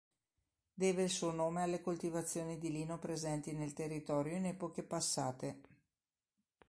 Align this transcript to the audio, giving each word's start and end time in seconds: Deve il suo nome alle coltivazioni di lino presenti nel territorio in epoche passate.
Deve 0.73 1.03
il 1.03 1.11
suo 1.11 1.31
nome 1.31 1.61
alle 1.61 1.79
coltivazioni 1.79 2.57
di 2.57 2.71
lino 2.71 2.97
presenti 2.97 3.53
nel 3.53 3.73
territorio 3.73 4.35
in 4.35 4.47
epoche 4.47 4.81
passate. 4.81 5.61